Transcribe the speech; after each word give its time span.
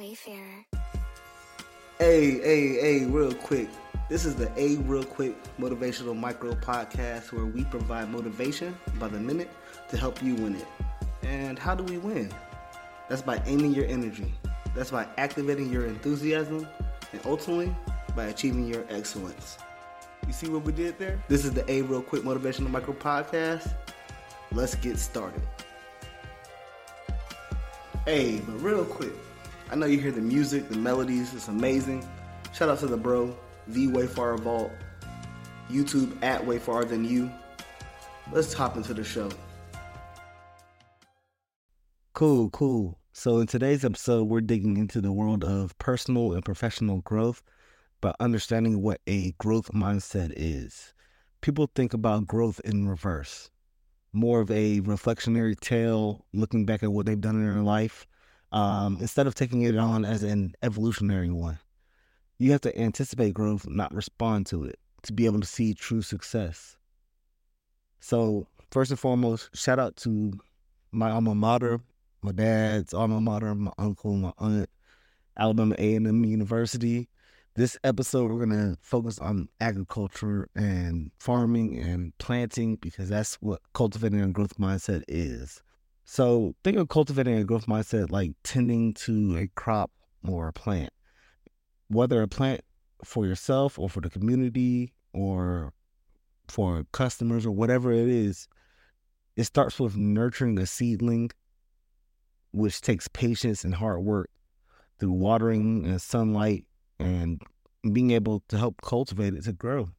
Wayfarer. 0.00 0.64
Hey, 1.98 2.40
hey, 2.40 2.80
hey, 2.80 3.04
real 3.04 3.34
quick. 3.34 3.68
This 4.08 4.24
is 4.24 4.34
the 4.34 4.50
Aye 4.52 4.78
Real 4.84 5.04
Quick 5.04 5.36
Motivational 5.58 6.16
Micro 6.16 6.52
Podcast 6.52 7.32
where 7.32 7.44
we 7.44 7.64
provide 7.64 8.10
motivation 8.10 8.74
by 8.98 9.08
the 9.08 9.20
minute 9.20 9.50
to 9.90 9.98
help 9.98 10.22
you 10.22 10.36
win 10.36 10.56
it. 10.56 10.66
And 11.22 11.58
how 11.58 11.74
do 11.74 11.84
we 11.84 11.98
win? 11.98 12.32
That's 13.10 13.20
by 13.20 13.42
aiming 13.44 13.74
your 13.74 13.84
energy. 13.84 14.32
That's 14.74 14.90
by 14.90 15.06
activating 15.18 15.70
your 15.70 15.84
enthusiasm 15.84 16.66
and 17.12 17.20
ultimately 17.26 17.76
by 18.16 18.28
achieving 18.28 18.66
your 18.66 18.86
excellence. 18.88 19.58
You 20.26 20.32
see 20.32 20.48
what 20.48 20.64
we 20.64 20.72
did 20.72 20.98
there? 20.98 21.22
This 21.28 21.44
is 21.44 21.52
the 21.52 21.70
Aye 21.70 21.80
Real 21.80 22.00
Quick 22.00 22.22
Motivational 22.22 22.70
Micro 22.70 22.94
Podcast. 22.94 23.70
Let's 24.50 24.76
get 24.76 24.98
started. 24.98 25.42
Hey, 28.06 28.40
but 28.46 28.62
real 28.62 28.86
quick, 28.86 29.12
I 29.70 29.76
know 29.76 29.86
you 29.86 30.00
hear 30.00 30.10
the 30.10 30.20
music, 30.20 30.68
the 30.68 30.76
melodies, 30.76 31.32
it's 31.32 31.46
amazing. 31.46 32.04
Shout 32.52 32.68
out 32.68 32.80
to 32.80 32.88
the 32.88 32.96
bro, 32.96 33.36
the 33.68 33.86
Wayfarer 33.86 34.36
Vault, 34.38 34.72
YouTube 35.70 36.20
at 36.24 36.44
Wayfarer 36.44 36.84
Than 36.84 37.04
You. 37.04 37.30
Let's 38.32 38.52
hop 38.52 38.76
into 38.76 38.94
the 38.94 39.04
show. 39.04 39.30
Cool, 42.14 42.50
cool. 42.50 42.98
So, 43.12 43.38
in 43.38 43.46
today's 43.46 43.84
episode, 43.84 44.24
we're 44.24 44.40
digging 44.40 44.76
into 44.76 45.00
the 45.00 45.12
world 45.12 45.44
of 45.44 45.78
personal 45.78 46.32
and 46.32 46.44
professional 46.44 47.00
growth 47.02 47.40
by 48.00 48.12
understanding 48.18 48.82
what 48.82 49.00
a 49.06 49.32
growth 49.38 49.70
mindset 49.72 50.32
is. 50.36 50.94
People 51.42 51.70
think 51.74 51.94
about 51.94 52.26
growth 52.26 52.60
in 52.64 52.88
reverse 52.88 53.50
more 54.12 54.40
of 54.40 54.50
a 54.50 54.80
reflectionary 54.80 55.58
tale, 55.58 56.24
looking 56.32 56.64
back 56.64 56.82
at 56.82 56.92
what 56.92 57.06
they've 57.06 57.20
done 57.20 57.36
in 57.36 57.48
their 57.48 57.62
life, 57.62 58.06
um, 58.52 58.98
instead 59.00 59.26
of 59.26 59.34
taking 59.34 59.62
it 59.62 59.76
on 59.76 60.04
as 60.04 60.22
an 60.22 60.54
evolutionary 60.62 61.30
one. 61.30 61.58
You 62.38 62.52
have 62.52 62.60
to 62.62 62.78
anticipate 62.78 63.34
growth, 63.34 63.68
not 63.68 63.94
respond 63.94 64.46
to 64.46 64.64
it, 64.64 64.78
to 65.02 65.12
be 65.12 65.26
able 65.26 65.40
to 65.40 65.46
see 65.46 65.74
true 65.74 66.02
success. 66.02 66.76
So, 68.00 68.46
first 68.70 68.90
and 68.90 68.98
foremost, 68.98 69.54
shout 69.54 69.78
out 69.78 69.96
to 69.98 70.32
my 70.90 71.10
alma 71.10 71.34
mater, 71.34 71.80
my 72.22 72.32
dad's 72.32 72.94
alma 72.94 73.20
mater, 73.20 73.54
my 73.54 73.72
uncle, 73.78 74.14
my 74.14 74.32
aunt, 74.38 74.70
Alabama 75.38 75.74
A&M 75.78 76.24
University. 76.24 77.08
This 77.56 77.76
episode, 77.84 78.30
we're 78.30 78.46
going 78.46 78.74
to 78.74 78.78
focus 78.80 79.18
on 79.18 79.48
agriculture 79.60 80.48
and 80.54 81.10
farming 81.18 81.78
and 81.78 82.16
planting 82.18 82.76
because 82.76 83.08
that's 83.08 83.34
what 83.36 83.60
cultivating 83.74 84.20
a 84.20 84.28
growth 84.28 84.56
mindset 84.56 85.02
is. 85.08 85.62
So, 86.12 86.56
think 86.64 86.76
of 86.76 86.88
cultivating 86.88 87.38
a 87.38 87.44
growth 87.44 87.66
mindset 87.66 88.10
like 88.10 88.32
tending 88.42 88.94
to 88.94 89.36
a 89.38 89.46
crop 89.54 89.92
or 90.26 90.48
a 90.48 90.52
plant. 90.52 90.92
Whether 91.86 92.20
a 92.20 92.26
plant 92.26 92.62
for 93.04 93.26
yourself 93.26 93.78
or 93.78 93.88
for 93.88 94.00
the 94.00 94.10
community 94.10 94.92
or 95.12 95.72
for 96.48 96.84
customers 96.90 97.46
or 97.46 97.52
whatever 97.52 97.92
it 97.92 98.08
is, 98.08 98.48
it 99.36 99.44
starts 99.44 99.78
with 99.78 99.96
nurturing 99.96 100.58
a 100.58 100.66
seedling, 100.66 101.30
which 102.50 102.80
takes 102.80 103.06
patience 103.06 103.62
and 103.62 103.76
hard 103.76 104.00
work 104.00 104.30
through 104.98 105.12
watering 105.12 105.86
and 105.86 106.02
sunlight 106.02 106.64
and 106.98 107.40
being 107.92 108.10
able 108.10 108.42
to 108.48 108.58
help 108.58 108.82
cultivate 108.82 109.34
it 109.34 109.44
to 109.44 109.52
grow. 109.52 109.90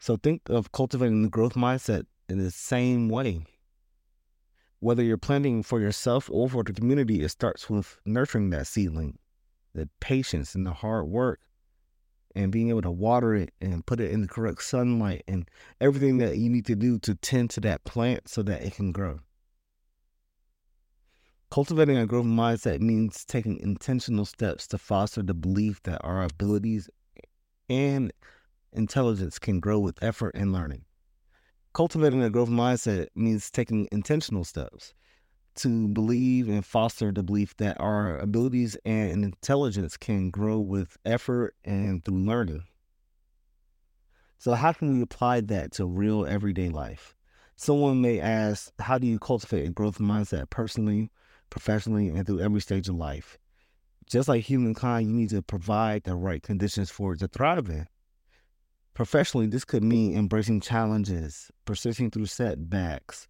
So 0.00 0.16
think 0.16 0.42
of 0.50 0.72
cultivating 0.72 1.22
the 1.22 1.28
growth 1.28 1.54
mindset 1.54 2.06
in 2.28 2.38
the 2.38 2.50
same 2.50 3.08
way. 3.08 3.44
Whether 4.80 5.02
you're 5.02 5.16
planting 5.16 5.62
for 5.62 5.80
yourself 5.80 6.28
or 6.30 6.48
for 6.48 6.62
the 6.62 6.72
community, 6.72 7.22
it 7.22 7.30
starts 7.30 7.70
with 7.70 7.98
nurturing 8.04 8.50
that 8.50 8.66
seedling, 8.66 9.18
the 9.74 9.88
patience 10.00 10.54
and 10.54 10.66
the 10.66 10.72
hard 10.72 11.06
work, 11.06 11.40
and 12.34 12.52
being 12.52 12.68
able 12.68 12.82
to 12.82 12.90
water 12.90 13.34
it 13.34 13.52
and 13.60 13.86
put 13.86 14.00
it 14.00 14.10
in 14.10 14.20
the 14.20 14.28
correct 14.28 14.62
sunlight 14.62 15.24
and 15.26 15.48
everything 15.80 16.18
that 16.18 16.36
you 16.36 16.50
need 16.50 16.66
to 16.66 16.76
do 16.76 16.98
to 16.98 17.14
tend 17.14 17.48
to 17.50 17.60
that 17.60 17.84
plant 17.84 18.28
so 18.28 18.42
that 18.42 18.62
it 18.62 18.74
can 18.74 18.92
grow. 18.92 19.20
Cultivating 21.50 21.96
a 21.96 22.06
growth 22.06 22.26
mindset 22.26 22.80
means 22.80 23.24
taking 23.24 23.58
intentional 23.60 24.24
steps 24.24 24.66
to 24.66 24.78
foster 24.78 25.22
the 25.22 25.32
belief 25.32 25.82
that 25.84 26.04
our 26.04 26.24
abilities 26.24 26.90
and 27.68 28.12
intelligence 28.72 29.38
can 29.38 29.60
grow 29.60 29.78
with 29.78 30.02
effort 30.02 30.32
and 30.34 30.52
learning. 30.52 30.85
Cultivating 31.76 32.22
a 32.22 32.30
growth 32.30 32.48
mindset 32.48 33.08
means 33.14 33.50
taking 33.50 33.86
intentional 33.92 34.44
steps 34.44 34.94
to 35.56 35.88
believe 35.88 36.48
and 36.48 36.64
foster 36.64 37.12
the 37.12 37.22
belief 37.22 37.54
that 37.58 37.78
our 37.78 38.16
abilities 38.16 38.78
and 38.86 39.22
intelligence 39.22 39.98
can 39.98 40.30
grow 40.30 40.58
with 40.58 40.96
effort 41.04 41.54
and 41.66 42.02
through 42.02 42.20
learning. 42.20 42.64
So, 44.38 44.54
how 44.54 44.72
can 44.72 44.94
we 44.94 45.02
apply 45.02 45.42
that 45.42 45.72
to 45.72 45.84
real 45.84 46.24
everyday 46.24 46.70
life? 46.70 47.14
Someone 47.56 48.00
may 48.00 48.20
ask, 48.20 48.72
How 48.80 48.96
do 48.96 49.06
you 49.06 49.18
cultivate 49.18 49.66
a 49.66 49.70
growth 49.70 49.98
mindset 49.98 50.48
personally 50.48 51.10
professionally, 51.50 52.08
and 52.08 52.26
through 52.26 52.40
every 52.40 52.62
stage 52.62 52.88
of 52.88 52.94
life. 52.94 53.38
Just 54.06 54.28
like 54.28 54.44
humankind, 54.44 55.08
you 55.08 55.14
need 55.14 55.30
to 55.30 55.42
provide 55.42 56.04
the 56.04 56.14
right 56.14 56.42
conditions 56.42 56.90
for 56.90 57.12
it 57.12 57.18
to 57.18 57.28
thrive 57.28 57.68
in. 57.68 57.86
Professionally, 58.96 59.46
this 59.46 59.64
could 59.64 59.84
mean 59.84 60.16
embracing 60.16 60.60
challenges, 60.60 61.52
persisting 61.64 62.10
through 62.10 62.26
setbacks, 62.26 63.28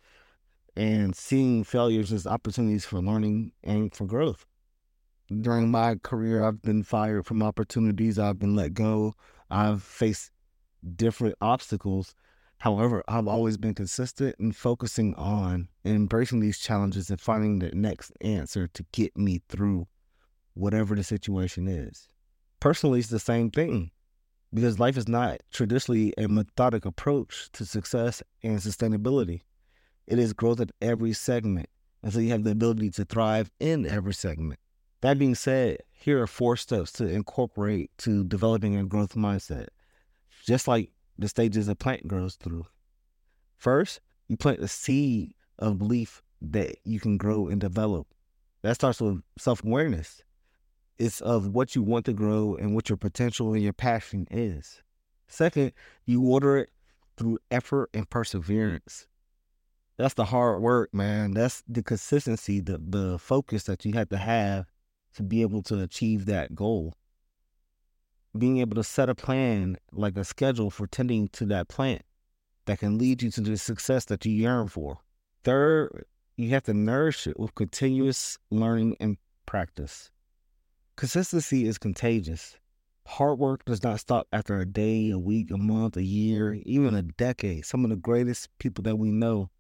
and 0.75 1.15
seeing 1.15 1.65
failures 1.65 2.13
as 2.13 2.27
opportunities 2.27 2.87
for 2.87 3.01
learning 3.01 3.53
and 3.63 3.95
for 3.95 4.07
growth. 4.07 4.47
During 5.29 5.71
my 5.71 5.97
career, 5.97 6.43
I've 6.43 6.63
been 6.63 6.83
fired 6.83 7.27
from 7.27 7.43
opportunities, 7.43 8.19
I've 8.19 8.39
been 8.39 8.57
let 8.57 8.73
go, 8.73 9.15
I've 9.51 9.83
faced 9.83 10.31
different 10.97 11.35
obstacles 11.43 12.15
However, 12.59 13.05
I've 13.07 13.29
always 13.29 13.57
been 13.57 13.75
consistent 13.75 14.37
in 14.39 14.53
focusing 14.53 15.15
on 15.15 15.69
embracing 15.85 16.41
these 16.41 16.59
challenges 16.59 17.11
and 17.11 17.21
finding 17.21 17.59
the 17.59 17.71
next 17.73 18.13
answer 18.23 18.67
to 18.69 18.87
get 18.93 19.17
me 19.17 19.43
through 19.49 19.87
whatever 20.55 20.95
the 20.95 21.05
situation 21.05 21.69
is. 21.69 22.09
Personally, 22.61 23.01
it's 23.01 23.09
the 23.09 23.19
same 23.19 23.51
thing 23.51 23.91
because 24.53 24.79
life 24.79 24.97
is 24.97 25.09
not 25.09 25.41
traditionally 25.51 26.15
a 26.17 26.29
methodic 26.29 26.85
approach 26.85 27.51
to 27.53 27.65
success 27.65 28.23
and 28.43 28.59
sustainability. 28.59 29.43
It 30.07 30.19
is 30.19 30.33
growth 30.33 30.61
at 30.61 30.73
every 30.81 31.13
segment. 31.13 31.69
And 32.03 32.13
so 32.13 32.21
you 32.21 32.31
have 32.31 32.45
the 32.45 32.53
ability 32.53 32.91
to 32.93 33.05
thrive 33.05 33.51
in 33.59 33.87
every 33.87 34.15
segment. 34.15 34.61
That 35.01 35.19
being 35.19 35.35
said, 35.35 35.79
here 35.93 36.23
are 36.23 36.27
four 36.27 36.57
steps 36.57 36.93
to 36.93 37.07
incorporate 37.07 37.91
to 37.99 38.25
developing 38.25 38.77
a 38.77 38.85
growth 38.85 39.15
mindset. 39.15 39.69
Just 40.45 40.69
like 40.69 40.91
the 41.19 41.29
stages 41.29 41.69
a 41.69 41.75
plant 41.75 42.07
grows 42.07 42.37
through. 42.37 42.67
First, 43.57 44.01
you 44.29 44.37
plant 44.37 44.61
the 44.61 44.69
seed 44.69 45.35
of 45.59 45.79
belief 45.79 46.23
that 46.41 46.77
you 46.85 47.01
can 47.01 47.17
grow 47.17 47.49
and 47.49 47.61
develop. 47.61 48.07
That 48.63 48.75
starts 48.75 49.01
with 49.01 49.23
self 49.39 49.65
awareness. 49.65 50.23
It's 50.99 51.21
of 51.21 51.49
what 51.49 51.75
you 51.75 51.83
want 51.83 52.07
to 52.07 52.13
grow 52.13 52.57
and 52.57 52.75
what 52.75 52.89
your 52.89 52.97
potential 52.97 53.53
and 53.53 53.63
your 53.63 53.73
passion 53.73 54.27
is. 54.31 54.83
Second, 55.29 55.73
you 56.05 56.21
water 56.21 56.57
it 56.57 56.71
through 57.17 57.39
effort 57.51 57.91
and 57.93 58.09
perseverance. 58.09 59.07
That's 59.97 60.15
the 60.15 60.27
hard 60.27 60.63
work, 60.63 60.93
man. 60.95 61.33
That's 61.33 61.63
the 61.69 61.83
consistency, 61.83 62.61
the 62.61 62.79
the 62.79 63.19
focus 63.19 63.65
that 63.65 63.85
you 63.85 63.93
have 63.95 64.11
to 64.11 64.19
have 64.19 64.67
to 65.15 65.23
be 65.23 65.43
able 65.43 65.63
to 65.63 65.81
achieve 65.81 66.27
that 66.27 66.55
goal 66.55 66.95
being 68.39 68.59
able 68.59 68.77
to 68.77 68.85
set 68.85 69.09
a 69.09 69.15
plan, 69.15 69.77
like 69.93 70.17
a 70.17 70.25
schedule 70.25 70.71
for 70.71 70.87
tending 70.87 71.29
to 71.29 71.47
that 71.47 71.69
plant 71.69 72.03
that 72.67 72.79
can 72.79 72.99
lead 72.99 73.23
you 73.23 73.31
to 73.31 73.41
the 73.41 73.57
success 73.57 74.05
that 74.07 74.25
you 74.25 74.33
yearn 74.33 74.69
for. 74.69 74.99
Third, 75.45 76.05
you 76.37 76.51
have 76.51 76.65
to 76.65 76.75
nourish 76.75 77.27
it 77.27 77.39
with 77.39 77.55
continuous 77.55 78.39
learning 78.51 78.97
and 79.01 79.17
practice. 79.47 80.11
Consistency 80.97 81.67
is 81.67 81.77
contagious. 81.77 82.57
Hard 83.07 83.39
work 83.39 83.67
does 83.67 83.83
not 83.83 84.01
stop 84.01 84.27
after 84.33 84.59
a 84.59 84.65
day, 84.65 85.11
a 85.11 85.19
week, 85.19 85.51
a 85.51 85.59
month, 85.59 85.99
a 85.99 86.03
year, 86.03 86.55
even 86.65 86.95
a 86.95 87.03
decade. 87.03 87.67
Some 87.67 87.85
of 87.85 87.91
the 87.91 87.97
greatest 87.97 88.49
people 88.59 88.81
that 88.85 88.97
we 88.97 89.11
know 89.11 89.51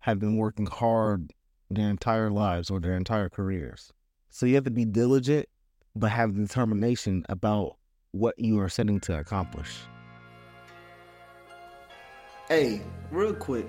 have 0.00 0.18
been 0.18 0.36
working 0.36 0.66
hard 0.66 1.32
their 1.70 1.88
entire 1.88 2.30
lives 2.30 2.68
or 2.68 2.80
their 2.80 2.98
entire 2.98 3.30
careers. 3.30 3.94
So 4.28 4.44
you 4.44 4.56
have 4.56 4.64
to 4.64 4.70
be 4.70 4.84
diligent, 4.84 5.48
but 5.96 6.10
have 6.10 6.36
determination 6.36 7.24
about 7.30 7.78
what 8.10 8.38
you 8.38 8.60
are 8.60 8.68
setting 8.68 9.00
to 9.00 9.18
accomplish. 9.18 9.74
Hey, 12.46 12.82
real 13.10 13.32
quick, 13.32 13.66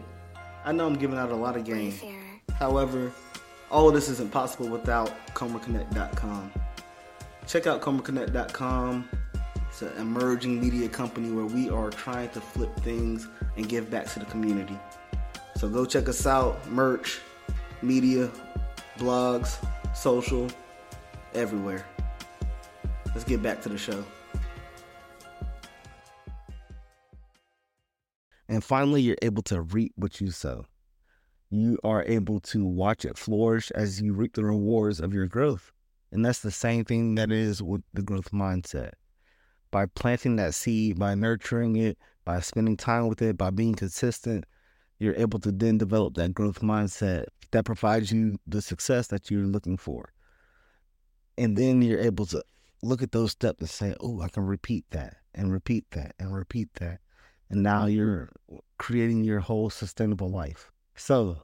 I 0.66 0.74
know 0.74 0.86
I'm 0.86 0.96
giving 0.96 1.18
out 1.18 1.32
a 1.32 1.36
lot 1.36 1.56
of 1.56 1.64
game. 1.64 1.94
However, 2.60 3.14
all 3.72 3.88
of 3.88 3.94
this 3.94 4.10
isn't 4.10 4.34
possible 4.34 4.68
without 4.68 5.14
ComerConnect.com. 5.34 6.52
Check 7.48 7.68
out 7.68 7.82
ComerConnect.com. 7.82 9.10
It's 9.70 9.82
an 9.82 9.92
emerging 9.98 10.60
media 10.60 10.90
company 10.90 11.32
where 11.32 11.46
we 11.46 11.70
are 11.70 11.90
trying 11.90 12.30
to 12.30 12.42
flip 12.42 12.76
things 12.78 13.28
and 13.56 13.70
give 13.70 13.92
back 13.92 14.08
to 14.14 14.20
the 14.20 14.26
community. 14.26 14.78
So 15.58 15.70
go 15.70 15.86
check 15.86 16.10
us 16.10 16.26
out 16.26 16.70
merch, 16.70 17.20
media, 17.82 18.32
blogs, 18.98 19.64
social 19.96 20.48
everywhere. 21.34 21.86
Let's 23.08 23.24
get 23.24 23.44
back 23.44 23.62
to 23.64 23.70
the 23.70 23.78
show. 23.78 24.04
And 28.48 28.64
finally, 28.64 29.02
you're 29.02 29.18
able 29.22 29.44
to 29.44 29.62
reap 29.62 29.94
what 29.96 30.20
you 30.20 30.32
sow. 30.32 30.66
You 31.50 31.78
are 31.84 32.04
able 32.04 32.40
to 32.42 32.66
watch 32.66 33.06
it 33.06 33.18
flourish 33.18 33.72
as 33.72 34.02
you 34.02 34.14
reap 34.14 34.34
the 34.34 34.44
rewards 34.44 35.00
of 35.00 35.14
your 35.14 35.28
growth. 35.28 35.72
And 36.16 36.24
that's 36.24 36.40
the 36.40 36.50
same 36.50 36.86
thing 36.86 37.16
that 37.16 37.30
is 37.30 37.62
with 37.62 37.82
the 37.94 38.02
growth 38.02 38.32
mindset. 38.32 38.92
By 39.70 39.86
planting 39.86 40.38
that 40.38 40.54
seed, 40.54 40.98
by 40.98 41.14
nurturing 41.14 41.76
it, 41.76 41.98
by 42.24 42.40
spending 42.40 42.78
time 42.78 43.10
with 43.10 43.22
it, 43.22 43.38
by 43.38 43.50
being 43.50 43.76
consistent, 43.76 44.46
you're 44.98 45.16
able 45.16 45.40
to 45.40 45.52
then 45.52 45.78
develop 45.78 46.14
that 46.14 46.34
growth 46.34 46.62
mindset 46.62 47.26
that 47.52 47.66
provides 47.66 48.14
you 48.14 48.40
the 48.48 48.62
success 48.62 49.08
that 49.08 49.30
you're 49.30 49.44
looking 49.44 49.76
for. 49.76 50.14
And 51.38 51.58
then 51.58 51.82
you're 51.82 52.00
able 52.00 52.28
to 52.28 52.42
look 52.82 53.02
at 53.02 53.12
those 53.12 53.32
steps 53.32 53.60
and 53.60 53.70
say, 53.70 53.96
oh, 54.00 54.22
I 54.22 54.30
can 54.30 54.46
repeat 54.46 54.86
that 54.92 55.18
and 55.34 55.52
repeat 55.52 55.84
that 55.92 56.16
and 56.18 56.34
repeat 56.34 56.70
that. 56.76 57.00
And 57.50 57.62
now 57.62 57.88
you're 57.88 58.32
creating 58.78 59.26
your 59.26 59.42
whole 59.42 59.70
sustainable 59.70 60.30
life. 60.30 60.72
So, 60.96 61.44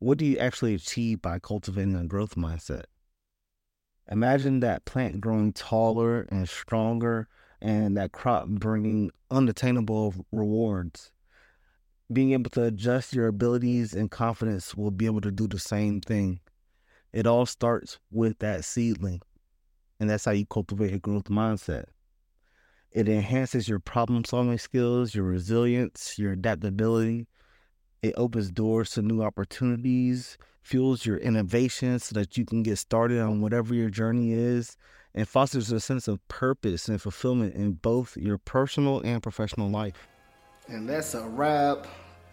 what 0.00 0.18
do 0.18 0.26
you 0.26 0.36
actually 0.38 0.74
achieve 0.74 1.22
by 1.22 1.38
cultivating 1.38 1.94
a 1.94 2.04
growth 2.06 2.34
mindset? 2.34 2.86
Imagine 4.10 4.60
that 4.60 4.84
plant 4.84 5.20
growing 5.20 5.52
taller 5.52 6.22
and 6.30 6.48
stronger 6.48 7.28
and 7.60 7.96
that 7.96 8.12
crop 8.12 8.48
bringing 8.48 9.10
unattainable 9.30 10.14
rewards. 10.32 11.10
Being 12.10 12.32
able 12.32 12.50
to 12.50 12.64
adjust 12.64 13.12
your 13.12 13.26
abilities 13.26 13.92
and 13.92 14.10
confidence 14.10 14.74
will 14.74 14.90
be 14.90 15.06
able 15.06 15.20
to 15.20 15.30
do 15.30 15.46
the 15.46 15.58
same 15.58 16.00
thing. 16.00 16.40
It 17.12 17.26
all 17.26 17.44
starts 17.44 17.98
with 18.10 18.38
that 18.38 18.64
seedling. 18.64 19.20
And 20.00 20.08
that's 20.08 20.24
how 20.24 20.30
you 20.32 20.46
cultivate 20.46 20.94
a 20.94 20.98
growth 20.98 21.24
mindset. 21.24 21.86
It 22.90 23.08
enhances 23.08 23.68
your 23.68 23.80
problem 23.80 24.24
solving 24.24 24.58
skills, 24.58 25.14
your 25.14 25.24
resilience, 25.24 26.18
your 26.18 26.32
adaptability. 26.32 27.26
It 28.02 28.14
opens 28.16 28.50
doors 28.50 28.90
to 28.92 29.02
new 29.02 29.22
opportunities, 29.22 30.38
fuels 30.68 31.06
your 31.06 31.16
innovation 31.16 31.98
so 31.98 32.12
that 32.12 32.36
you 32.36 32.44
can 32.44 32.62
get 32.62 32.76
started 32.76 33.20
on 33.20 33.40
whatever 33.40 33.74
your 33.74 33.88
journey 33.88 34.32
is, 34.32 34.76
and 35.14 35.26
fosters 35.26 35.72
a 35.72 35.80
sense 35.80 36.06
of 36.08 36.26
purpose 36.28 36.88
and 36.88 37.00
fulfillment 37.00 37.54
in 37.54 37.72
both 37.72 38.18
your 38.18 38.36
personal 38.36 39.00
and 39.00 39.22
professional 39.22 39.70
life. 39.70 40.06
And 40.68 40.86
that's 40.86 41.14
a 41.14 41.26
wrap. 41.26 41.86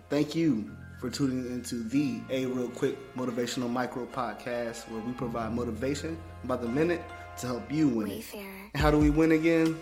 Thank 0.10 0.36
you 0.36 0.70
for 1.00 1.10
tuning 1.10 1.46
into 1.46 1.76
the 1.76 2.20
Aye 2.30 2.44
Real 2.44 2.68
Quick 2.68 2.98
Motivational 3.16 3.70
Micro 3.70 4.06
Podcast, 4.06 4.90
where 4.92 5.00
we 5.00 5.14
provide 5.14 5.54
motivation 5.54 6.18
by 6.44 6.58
the 6.58 6.68
minute 6.68 7.02
to 7.38 7.48
help 7.48 7.72
you 7.72 7.88
win. 7.88 8.22
And 8.34 8.82
how 8.82 8.92
do 8.92 8.98
we 8.98 9.10
win 9.10 9.32
again? 9.32 9.82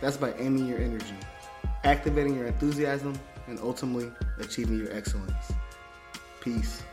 That's 0.00 0.16
by 0.16 0.34
aiming 0.34 0.68
your 0.68 0.78
energy, 0.78 1.16
activating 1.82 2.36
your 2.36 2.46
enthusiasm, 2.46 3.18
and 3.48 3.58
ultimately 3.58 4.12
achieving 4.38 4.78
your 4.78 4.92
excellence. 4.92 5.52
Peace. 6.40 6.84